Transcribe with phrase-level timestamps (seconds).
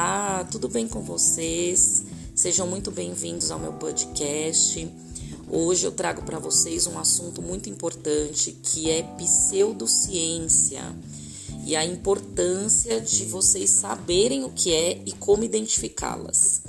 [0.00, 2.04] Olá, tudo bem com vocês?
[2.32, 4.88] Sejam muito bem-vindos ao meu podcast.
[5.50, 10.82] Hoje eu trago para vocês um assunto muito importante que é pseudociência
[11.66, 16.62] e a importância de vocês saberem o que é e como identificá-las.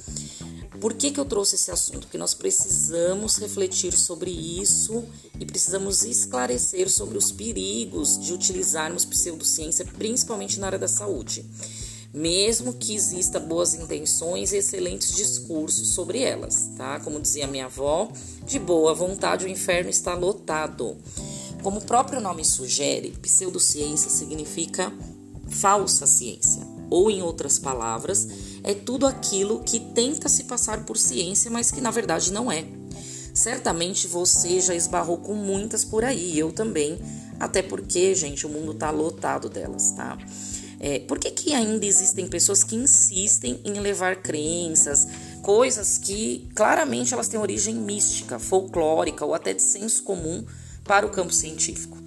[0.81, 2.07] Por que, que eu trouxe esse assunto?
[2.07, 5.03] Porque nós precisamos refletir sobre isso
[5.39, 11.45] e precisamos esclarecer sobre os perigos de utilizarmos pseudociência, principalmente na área da saúde
[12.13, 16.99] mesmo que exista boas intenções e excelentes discursos sobre elas, tá?
[16.99, 18.11] Como dizia minha avó,
[18.45, 20.97] de boa vontade o inferno está lotado.
[21.61, 24.91] Como o próprio nome sugere, pseudociência significa
[25.49, 28.27] falsa ciência, ou em outras palavras,
[28.63, 32.65] é tudo aquilo que tenta se passar por ciência, mas que na verdade não é.
[33.33, 36.99] Certamente você já esbarrou com muitas por aí, eu também,
[37.39, 40.17] até porque, gente, o mundo tá lotado delas, tá?
[40.79, 45.07] É, por que, que ainda existem pessoas que insistem em levar crenças,
[45.41, 50.45] coisas que claramente elas têm origem mística, folclórica ou até de senso comum
[50.85, 51.97] para o campo científico?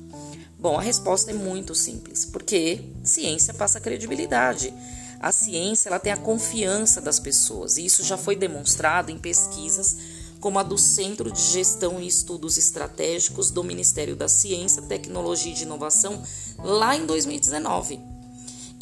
[0.59, 4.73] Bom, a resposta é muito simples, porque ciência passa credibilidade.
[5.21, 9.97] A ciência ela tem a confiança das pessoas, e isso já foi demonstrado em pesquisas
[10.41, 15.63] como a do Centro de Gestão e Estudos Estratégicos do Ministério da Ciência, Tecnologia e
[15.63, 16.21] Inovação,
[16.59, 18.12] lá em 2019.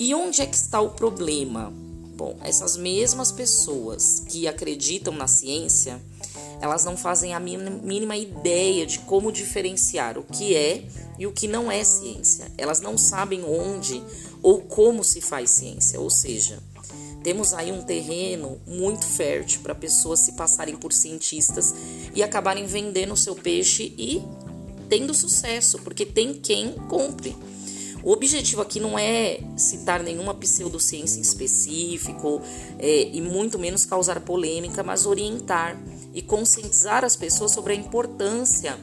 [0.03, 1.71] E onde é que está o problema?
[2.17, 6.01] Bom, essas mesmas pessoas que acreditam na ciência,
[6.59, 10.87] elas não fazem a mínima ideia de como diferenciar o que é
[11.19, 12.51] e o que não é ciência.
[12.57, 14.03] Elas não sabem onde
[14.43, 16.63] ou como se faz ciência, ou seja,
[17.23, 21.75] temos aí um terreno muito fértil para pessoas se passarem por cientistas
[22.15, 24.23] e acabarem vendendo o seu peixe e
[24.89, 27.37] tendo sucesso, porque tem quem compre.
[28.03, 32.41] O objetivo aqui não é citar nenhuma pseudociência em específico
[32.79, 35.79] é, e muito menos causar polêmica, mas orientar
[36.15, 38.79] e conscientizar as pessoas sobre a importância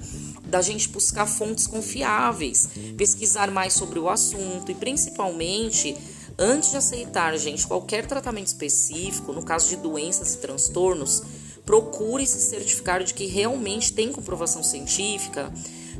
[0.45, 5.95] da gente buscar fontes confiáveis, pesquisar mais sobre o assunto e principalmente
[6.37, 11.23] antes de aceitar, gente, qualquer tratamento específico, no caso de doenças e transtornos,
[11.65, 15.51] procure se certificar de que realmente tem comprovação científica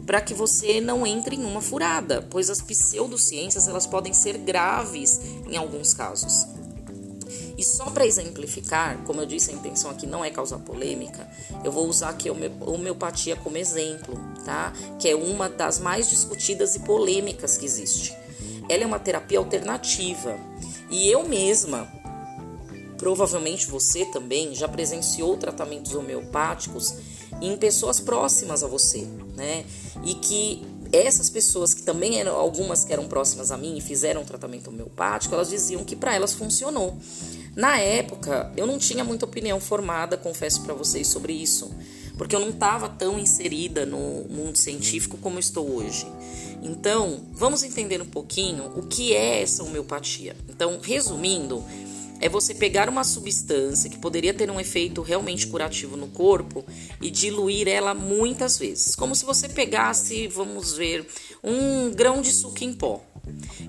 [0.07, 5.19] para que você não entre em uma furada, pois as pseudociências elas podem ser graves
[5.45, 6.47] em alguns casos.
[7.57, 11.27] E só para exemplificar, como eu disse, a intenção aqui não é causar polêmica,
[11.61, 12.33] eu vou usar aqui a
[12.65, 14.71] homeopatia como exemplo, tá?
[14.97, 18.15] Que é uma das mais discutidas e polêmicas que existe.
[18.69, 20.37] Ela é uma terapia alternativa
[20.89, 21.91] e eu mesma,
[22.97, 26.95] provavelmente você também, já presenciou tratamentos homeopáticos
[27.41, 29.65] em pessoas próximas a você, né?
[30.03, 34.23] E que essas pessoas que também eram algumas que eram próximas a mim e fizeram
[34.23, 36.97] tratamento homeopático, elas diziam que para elas funcionou.
[37.55, 41.71] Na época, eu não tinha muita opinião formada, confesso para vocês sobre isso,
[42.17, 46.07] porque eu não estava tão inserida no mundo científico como estou hoje.
[46.61, 50.35] Então, vamos entender um pouquinho o que é essa homeopatia.
[50.49, 51.63] Então, resumindo,
[52.19, 56.65] é você pegar uma substância que poderia ter um efeito realmente curativo no corpo
[57.01, 58.95] e diluir ela muitas vezes.
[58.95, 61.07] Como se você pegasse, vamos ver,
[61.43, 63.03] um grão de suco em pó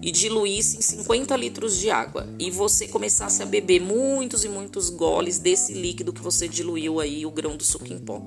[0.01, 4.91] e diluísse em 50 litros de água e você começasse a beber muitos e muitos
[4.91, 8.23] goles desse líquido que você diluiu aí, o grão do suco em pó.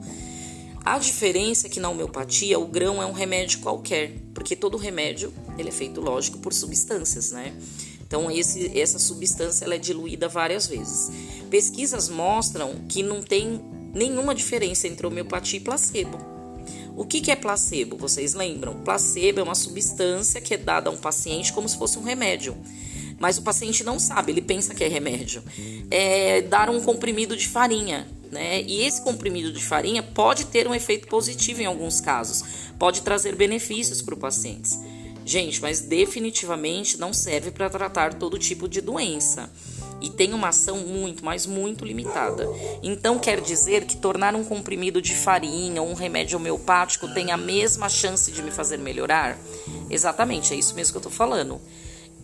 [0.83, 5.31] A diferença é que na homeopatia o grão é um remédio qualquer, porque todo remédio
[5.57, 7.53] ele é feito, lógico, por substâncias, né?
[8.11, 11.09] Então, esse, essa substância ela é diluída várias vezes.
[11.49, 13.61] Pesquisas mostram que não tem
[13.93, 16.17] nenhuma diferença entre homeopatia e placebo.
[16.97, 17.95] O que, que é placebo?
[17.95, 18.81] Vocês lembram?
[18.81, 22.53] Placebo é uma substância que é dada a um paciente como se fosse um remédio.
[23.17, 25.41] Mas o paciente não sabe, ele pensa que é remédio.
[25.89, 28.61] É dar um comprimido de farinha, né?
[28.63, 32.43] E esse comprimido de farinha pode ter um efeito positivo em alguns casos,
[32.77, 34.71] pode trazer benefícios para o paciente.
[35.25, 39.49] Gente, mas definitivamente não serve para tratar todo tipo de doença
[40.01, 42.49] e tem uma ação muito, mas muito limitada.
[42.81, 47.37] Então quer dizer que tornar um comprimido de farinha ou um remédio homeopático tem a
[47.37, 49.37] mesma chance de me fazer melhorar?
[49.89, 51.61] Exatamente, é isso mesmo que eu tô falando.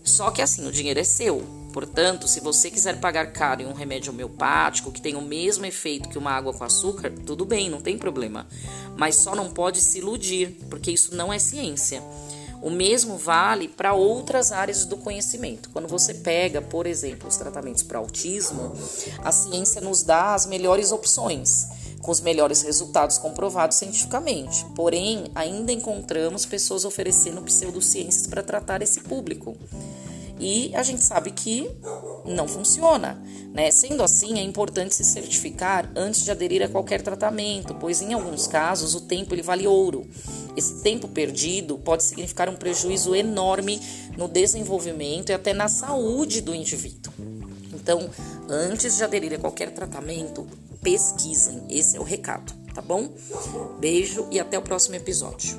[0.03, 1.45] Só que assim, o dinheiro é seu.
[1.71, 6.09] Portanto, se você quiser pagar caro em um remédio homeopático que tem o mesmo efeito
[6.09, 8.47] que uma água com açúcar, tudo bem, não tem problema.
[8.95, 12.01] Mas só não pode se iludir, porque isso não é ciência.
[12.61, 15.69] O mesmo vale para outras áreas do conhecimento.
[15.71, 18.73] Quando você pega, por exemplo, os tratamentos para autismo,
[19.23, 21.67] a ciência nos dá as melhores opções,
[22.01, 24.65] com os melhores resultados comprovados cientificamente.
[24.75, 29.55] Porém, ainda encontramos pessoas oferecendo pseudociências para tratar esse público.
[30.39, 31.67] e a gente sabe que
[32.23, 33.19] não funciona.
[33.53, 33.71] Né?
[33.71, 38.45] Sendo assim, é importante se certificar antes de aderir a qualquer tratamento, pois em alguns
[38.45, 40.05] casos o tempo ele vale ouro.
[40.57, 43.79] Esse tempo perdido pode significar um prejuízo enorme
[44.17, 47.13] no desenvolvimento e até na saúde do indivíduo.
[47.71, 48.09] Então,
[48.49, 50.47] antes de aderir a qualquer tratamento,
[50.81, 51.61] pesquisem.
[51.69, 53.13] Esse é o recado, tá bom?
[53.79, 55.57] Beijo e até o próximo episódio.